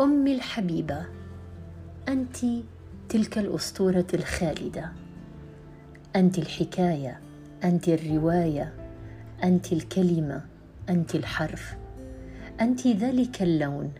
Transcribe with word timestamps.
امي 0.00 0.34
الحبيبة. 0.34 1.06
أنت 2.08 2.36
تلك 3.08 3.38
الأسطورة 3.38 4.06
الخالدة. 4.14 4.92
أنت 6.16 6.38
الحكاية 6.38 7.20
أنت 7.64 7.88
الرواية 7.88 8.74
أنت 9.44 9.72
الكلمة 9.72 10.44
أنت 10.88 11.14
الحرف. 11.14 11.76
أنت 12.60 12.86
ذلك 12.86 13.42
اللون 13.42 13.92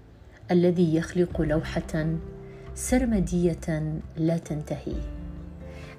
الذي 0.51 0.97
يخلق 0.97 1.41
لوحة 1.41 2.17
سرمدية 2.75 3.95
لا 4.17 4.39
تنتهي. 4.39 4.97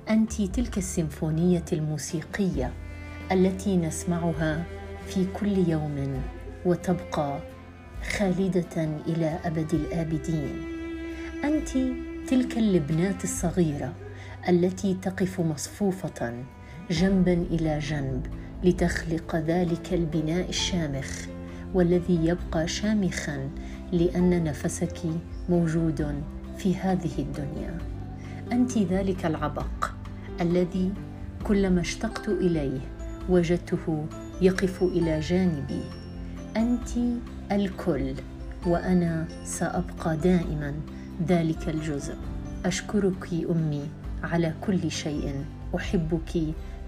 أنت 0.10 0.42
تلك 0.42 0.78
السيمفونية 0.78 1.66
الموسيقية 1.74 2.74
التي 3.32 3.78
نسمعها 3.78 4.64
في 5.08 5.26
كل 5.34 5.70
يوم 5.70 6.22
وتبقى 6.66 7.40
خالدة 8.04 8.84
إلى 9.08 9.40
أبد 9.46 9.74
الآبدين. 9.74 10.78
أنت 11.44 11.70
تلك 12.30 12.58
اللبنات 12.58 13.24
الصغيرة 13.24 13.94
التي 14.50 14.94
تقف 15.02 15.42
مصفوفة 15.42 16.44
جنبا 16.92 17.34
إلى 17.34 17.80
جنب 17.80 18.28
لتخلق 18.64 19.36
ذلك 19.36 19.94
البناء 19.94 20.50
الشامخ 20.50 21.26
والذي 21.74 22.26
يبقى 22.26 22.68
شامخا 22.68 23.50
لأن 23.92 24.44
نفسك 24.44 24.98
موجود 25.50 26.24
في 26.58 26.76
هذه 26.76 27.12
الدنيا. 27.20 27.78
أنت 28.52 28.78
ذلك 28.78 29.26
العبق 29.26 29.92
الذي 30.42 30.92
كلما 31.44 31.82
اشتقت 31.82 32.30
إليه 32.30 32.80
وجدته 33.30 34.06
يقف 34.42 34.84
إلى 34.84 35.20
جانبي. 35.20 35.82
أنت 36.58 36.90
الكل 37.52 38.14
وأنا 38.66 39.28
سأبقى 39.44 40.18
دائما 40.18 40.74
ذلك 41.28 41.70
الجزء. 41.70 42.16
أشكرك 42.66 43.28
أمي 43.50 43.90
على 44.24 44.54
كل 44.62 44.92
شيء. 44.92 45.46
أحبك 45.76 46.36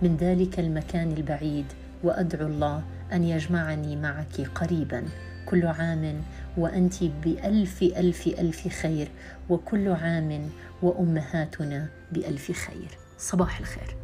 من 0.01 0.17
ذلك 0.17 0.59
المكان 0.59 1.11
البعيد 1.11 1.65
وأدعو 2.03 2.47
الله 2.47 2.83
أن 3.13 3.23
يجمعني 3.23 3.95
معك 3.95 4.41
قريبا. 4.55 5.03
كل 5.45 5.67
عام 5.67 6.21
وأنت 6.57 7.03
بألف 7.03 7.83
ألف 7.83 8.27
ألف 8.27 8.67
خير 8.67 9.07
وكل 9.49 9.87
عام 9.87 10.49
وأمهاتنا 10.81 11.89
بألف 12.11 12.51
خير. 12.51 12.89
صباح 13.17 13.59
الخير. 13.59 13.95